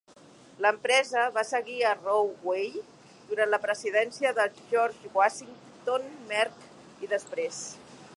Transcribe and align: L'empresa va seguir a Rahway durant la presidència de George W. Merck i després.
L'empresa 0.65 1.25
va 1.33 1.41
seguir 1.49 1.75
a 1.89 1.91
Rahway 1.97 2.81
durant 3.33 3.51
la 3.53 3.59
presidència 3.67 4.31
de 4.39 4.47
George 4.73 5.13
W. 5.19 6.01
Merck 6.33 7.05
i 7.07 7.11
després. 7.13 7.61